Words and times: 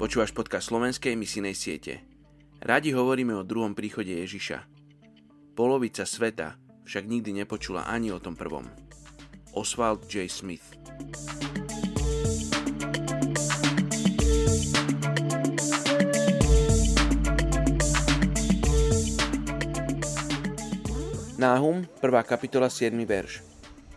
Počúvaš 0.00 0.32
podcast 0.32 0.72
slovenskej 0.72 1.12
misijnej 1.12 1.52
siete. 1.52 2.00
Radi 2.64 2.96
hovoríme 2.96 3.36
o 3.36 3.44
druhom 3.44 3.76
príchode 3.76 4.08
Ježiša. 4.08 4.64
Polovica 5.52 6.08
sveta 6.08 6.56
však 6.88 7.04
nikdy 7.04 7.44
nepočula 7.44 7.84
ani 7.84 8.08
o 8.08 8.16
tom 8.16 8.32
prvom. 8.32 8.64
Oswald 9.52 10.08
J. 10.08 10.24
Smith 10.24 10.64
Náhum, 21.36 21.84
1. 22.00 22.24
kapitola, 22.24 22.72
7. 22.72 22.96
verš. 23.04 23.44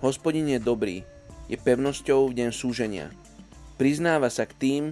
Hospodin 0.00 0.48
je 0.48 0.56
dobrý, 0.56 1.04
je 1.52 1.60
pevnosťou 1.60 2.32
v 2.32 2.40
deň 2.40 2.50
súženia. 2.56 3.12
Priznáva 3.76 4.32
sa 4.32 4.48
k 4.48 4.56
tým, 4.56 4.84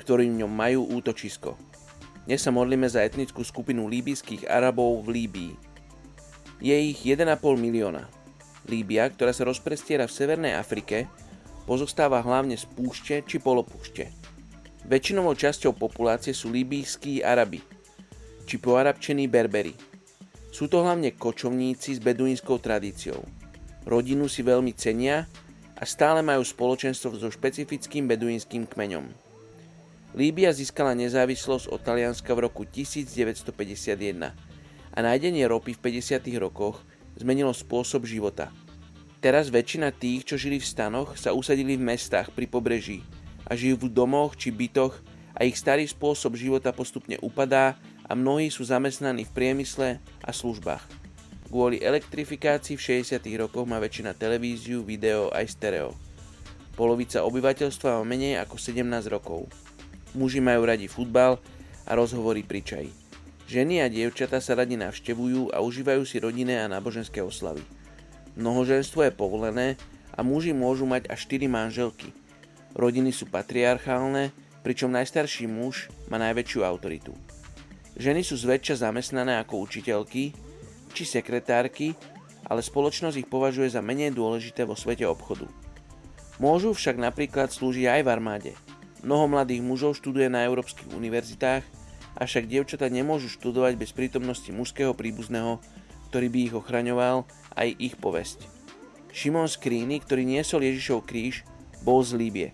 ktorí 0.00 0.32
v 0.32 0.40
ňom 0.40 0.52
majú 0.52 0.88
útočisko. 0.96 1.60
Dnes 2.24 2.40
sa 2.40 2.48
modlíme 2.48 2.88
za 2.88 3.04
etnickú 3.04 3.44
skupinu 3.44 3.84
líbyských 3.84 4.48
Arabov 4.48 5.04
v 5.04 5.20
Líbii. 5.20 5.52
Je 6.64 6.76
ich 6.76 7.04
1,5 7.04 7.36
milióna. 7.60 8.08
Líbia, 8.64 9.08
ktorá 9.12 9.36
sa 9.36 9.44
rozprestiera 9.44 10.08
v 10.08 10.16
Severnej 10.16 10.56
Afrike, 10.56 11.08
pozostáva 11.68 12.24
hlavne 12.24 12.56
z 12.56 12.64
púšte 12.68 13.20
či 13.24 13.36
polopúšte. 13.40 14.08
Väčšinovou 14.88 15.36
časťou 15.36 15.76
populácie 15.76 16.32
sú 16.32 16.48
líbijskí 16.48 17.20
Arabi, 17.20 17.60
či 18.48 18.56
poarabčení 18.56 19.28
Berberi. 19.28 19.76
Sú 20.50 20.66
to 20.66 20.82
hlavne 20.82 21.14
kočovníci 21.14 21.94
s 21.96 22.00
beduínskou 22.02 22.58
tradíciou. 22.58 23.22
Rodinu 23.86 24.26
si 24.26 24.42
veľmi 24.42 24.74
cenia 24.74 25.30
a 25.78 25.84
stále 25.88 26.20
majú 26.20 26.44
spoločenstvo 26.44 27.16
so 27.16 27.32
špecifickým 27.32 28.04
beduínskym 28.10 28.68
kmeňom. 28.68 29.29
Líbia 30.10 30.50
získala 30.50 30.90
nezávislosť 30.98 31.70
od 31.70 31.86
Talianska 31.86 32.34
v 32.34 32.50
roku 32.50 32.66
1951 32.66 34.34
a 34.90 34.98
nájdenie 34.98 35.46
ropy 35.46 35.78
v 35.78 36.02
50. 36.02 36.26
rokoch 36.42 36.82
zmenilo 37.14 37.54
spôsob 37.54 38.10
života. 38.10 38.50
Teraz 39.22 39.54
väčšina 39.54 39.94
tých, 39.94 40.26
čo 40.26 40.34
žili 40.34 40.58
v 40.58 40.66
stanoch, 40.66 41.14
sa 41.14 41.30
usadili 41.30 41.78
v 41.78 41.94
mestách 41.94 42.34
pri 42.34 42.50
pobreží 42.50 43.06
a 43.46 43.54
žijú 43.54 43.86
v 43.86 43.94
domoch 43.94 44.34
či 44.34 44.50
bytoch 44.50 44.98
a 45.38 45.46
ich 45.46 45.54
starý 45.54 45.86
spôsob 45.86 46.34
života 46.34 46.74
postupne 46.74 47.14
upadá 47.22 47.78
a 48.02 48.18
mnohí 48.18 48.50
sú 48.50 48.66
zamestnaní 48.66 49.30
v 49.30 49.34
priemysle 49.36 50.02
a 50.26 50.30
službách. 50.34 50.82
Kvôli 51.46 51.78
elektrifikácii 51.78 52.74
v 52.74 53.06
60. 53.06 53.22
rokoch 53.38 53.62
má 53.62 53.78
väčšina 53.78 54.18
televíziu, 54.18 54.82
video 54.82 55.30
aj 55.30 55.54
stereo. 55.54 55.94
Polovica 56.74 57.22
obyvateľstva 57.22 58.02
má 58.02 58.02
menej 58.02 58.42
ako 58.42 58.58
17 58.58 59.06
rokov. 59.06 59.46
Muži 60.14 60.42
majú 60.42 60.66
radi 60.66 60.90
futbal 60.90 61.38
a 61.86 61.90
rozhovory 61.94 62.42
pri 62.42 62.60
čaji. 62.62 62.90
Ženy 63.50 63.82
a 63.82 63.86
dievčatá 63.90 64.38
sa 64.38 64.54
radi 64.54 64.78
navštevujú 64.78 65.50
a 65.50 65.58
užívajú 65.58 66.06
si 66.06 66.22
rodinné 66.22 66.62
a 66.62 66.70
náboženské 66.70 67.18
oslavy. 67.18 67.62
Mnohoženstvo 68.38 69.06
je 69.06 69.12
povolené 69.14 69.68
a 70.14 70.22
muži 70.22 70.54
môžu 70.54 70.86
mať 70.86 71.10
až 71.10 71.26
4 71.26 71.50
manželky. 71.50 72.14
Rodiny 72.78 73.10
sú 73.10 73.26
patriarchálne, 73.26 74.30
pričom 74.62 74.94
najstarší 74.94 75.50
muž 75.50 75.90
má 76.06 76.18
najväčšiu 76.22 76.62
autoritu. 76.62 77.10
Ženy 77.98 78.22
sú 78.22 78.38
zväčša 78.38 78.86
zamestnané 78.86 79.42
ako 79.42 79.66
učiteľky, 79.66 80.30
či 80.94 81.02
sekretárky, 81.02 81.98
ale 82.46 82.62
spoločnosť 82.62 83.18
ich 83.18 83.28
považuje 83.30 83.70
za 83.70 83.82
menej 83.82 84.14
dôležité 84.14 84.62
vo 84.62 84.78
svete 84.78 85.06
obchodu. 85.06 85.50
Môžu 86.38 86.72
však 86.72 86.96
napríklad 86.96 87.50
slúžiť 87.50 87.86
aj 87.86 88.00
v 88.06 88.08
armáde. 88.08 88.52
Mnoho 89.00 89.32
mladých 89.32 89.64
mužov 89.64 89.96
študuje 89.96 90.28
na 90.28 90.44
európskych 90.44 90.92
univerzitách, 90.92 91.64
avšak 92.20 92.44
dievčatá 92.44 92.92
nemôžu 92.92 93.32
študovať 93.32 93.80
bez 93.80 93.96
prítomnosti 93.96 94.52
mužského 94.52 94.92
príbuzného, 94.92 95.56
ktorý 96.12 96.26
by 96.28 96.38
ich 96.44 96.54
ochraňoval 96.54 97.24
aj 97.56 97.68
ich 97.80 97.94
povesť. 97.96 98.44
Šimon 99.10 99.48
z 99.48 99.56
Kríny, 99.56 100.04
ktorý 100.04 100.28
niesol 100.28 100.62
Ježišov 100.68 101.08
kríž, 101.08 101.42
bol 101.80 102.04
z 102.04 102.14
Líbie. 102.14 102.48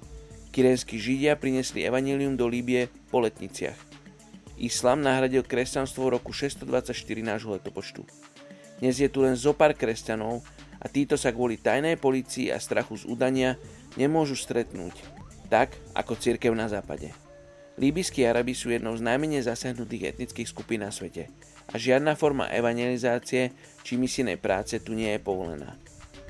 Kyrenskí 0.54 0.96
židia 0.96 1.36
priniesli 1.36 1.84
evanílium 1.84 2.38
do 2.38 2.48
Líbie 2.48 2.88
po 3.10 3.20
letniciach. 3.20 3.76
Islám 4.56 5.04
nahradil 5.04 5.44
kresťanstvo 5.44 6.08
v 6.08 6.14
roku 6.16 6.32
624 6.32 6.96
nášho 7.20 7.52
letopočtu. 7.52 8.08
Dnes 8.80 8.96
je 8.96 9.08
tu 9.12 9.20
len 9.20 9.36
zo 9.36 9.52
pár 9.52 9.76
kresťanov 9.76 10.40
a 10.80 10.86
títo 10.88 11.20
sa 11.20 11.28
kvôli 11.28 11.60
tajnej 11.60 12.00
policii 12.00 12.48
a 12.48 12.56
strachu 12.56 12.96
z 12.96 13.04
udania 13.04 13.60
nemôžu 14.00 14.32
stretnúť, 14.32 14.96
tak 15.46 15.78
ako 15.94 16.18
církev 16.18 16.52
na 16.52 16.66
západe. 16.66 17.14
Líbyskí 17.76 18.24
Arabi 18.24 18.56
sú 18.56 18.72
jednou 18.72 18.96
z 18.96 19.04
najmenej 19.04 19.46
zasiahnutých 19.46 20.16
etnických 20.16 20.48
skupín 20.48 20.80
na 20.82 20.90
svete 20.90 21.28
a 21.68 21.76
žiadna 21.76 22.16
forma 22.16 22.48
evangelizácie 22.48 23.52
či 23.84 24.00
misijnej 24.00 24.40
práce 24.40 24.80
tu 24.80 24.96
nie 24.96 25.12
je 25.12 25.20
povolená. 25.20 25.76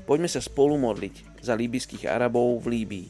Poďme 0.03 0.27
sa 0.27 0.43
spolu 0.43 0.79
modliť 0.79 1.43
za 1.43 1.55
líbyských 1.55 2.07
Arabov 2.07 2.63
v 2.63 2.79
Líbii. 2.79 3.07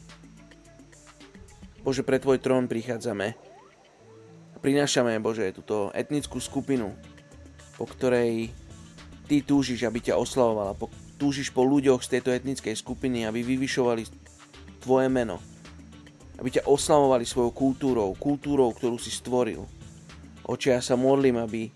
Bože, 1.82 2.02
pre 2.02 2.18
Tvoj 2.18 2.42
trón 2.42 2.66
prichádzame 2.66 3.48
prinášame, 4.58 5.14
Bože, 5.22 5.54
túto 5.54 5.94
etnickú 5.94 6.42
skupinu, 6.42 6.92
po 7.78 7.86
ktorej 7.86 8.50
Ty 9.28 9.44
túžiš, 9.44 9.84
aby 9.84 10.00
ťa 10.00 10.16
oslavovala, 10.16 10.72
po, 10.72 10.88
túžiš 11.20 11.52
po 11.52 11.60
ľuďoch 11.60 12.00
z 12.00 12.16
tejto 12.16 12.32
etnickej 12.32 12.74
skupiny, 12.74 13.28
aby 13.28 13.44
vyvyšovali 13.44 14.08
Tvoje 14.80 15.08
meno, 15.12 15.42
aby 16.38 16.48
ťa 16.54 16.70
oslavovali 16.70 17.26
svojou 17.26 17.50
kultúrou, 17.50 18.14
kultúrou, 18.14 18.70
ktorú 18.70 18.96
si 18.96 19.10
stvoril. 19.10 19.66
Oče, 20.46 20.78
ja 20.78 20.80
sa 20.80 20.94
modlím, 20.94 21.42
aby 21.42 21.68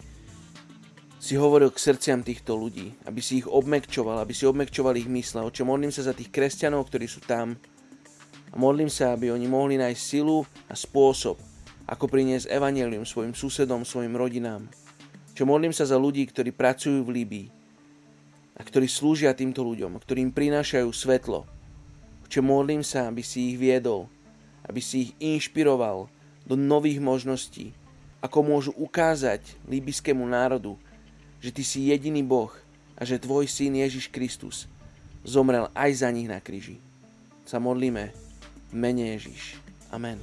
si 1.23 1.39
hovoril 1.39 1.71
k 1.71 1.83
srdciam 1.83 2.23
týchto 2.23 2.55
ľudí, 2.59 2.95
aby 3.07 3.23
si 3.23 3.43
ich 3.43 3.47
obmekčoval, 3.47 4.23
aby 4.23 4.35
si 4.35 4.47
obmekčoval 4.47 4.99
ich 4.99 5.11
mysle. 5.11 5.47
Oče, 5.47 5.63
modlím 5.63 5.95
sa 5.95 6.07
za 6.07 6.15
tých 6.15 6.31
kresťanov, 6.31 6.89
ktorí 6.91 7.07
sú 7.07 7.23
tam 7.23 7.55
a 8.53 8.55
modlím 8.59 8.91
sa, 8.91 9.15
aby 9.15 9.31
oni 9.31 9.47
mohli 9.51 9.79
nájsť 9.79 10.03
silu 10.03 10.45
a 10.67 10.75
spôsob, 10.75 11.39
ako 11.87 12.05
priniesť 12.11 12.51
evanelium 12.51 13.07
svojim 13.07 13.35
susedom, 13.35 13.87
svojim 13.87 14.15
rodinám. 14.15 14.67
Čo 15.33 15.49
modlím 15.49 15.73
sa 15.73 15.89
za 15.89 15.97
ľudí, 15.97 16.23
ktorí 16.29 16.53
pracujú 16.53 17.03
v 17.03 17.23
Líbii 17.23 17.49
a 18.57 18.61
ktorí 18.61 18.85
slúžia 18.85 19.33
týmto 19.33 19.65
ľuďom, 19.65 19.97
ktorým 19.97 20.31
prinášajú 20.31 20.89
svetlo. 20.93 21.49
Čo 22.29 22.41
modlím 22.45 22.85
sa, 22.85 23.09
aby 23.09 23.25
si 23.25 23.53
ich 23.53 23.57
viedol, 23.57 24.09
aby 24.73 24.81
si 24.81 25.05
ich 25.05 25.13
inšpiroval 25.21 26.09
do 26.49 26.57
nových 26.57 26.97
možností, 26.97 27.77
ako 28.25 28.41
môžu 28.41 28.73
ukázať 28.81 29.45
líbyskému 29.69 30.25
národu, 30.25 30.81
že 31.45 31.53
ty 31.53 31.61
si 31.61 31.93
jediný 31.93 32.25
Boh 32.25 32.57
a 32.97 33.05
že 33.05 33.21
tvoj 33.21 33.45
syn 33.45 33.77
Ježiš 33.77 34.09
Kristus 34.09 34.65
zomrel 35.21 35.69
aj 35.77 36.01
za 36.01 36.09
nich 36.09 36.25
na 36.25 36.41
kríži. 36.41 36.81
Sa 37.45 37.61
modlíme 37.61 38.17
mene 38.73 39.13
Ježiš. 39.13 39.61
Amen. 39.93 40.17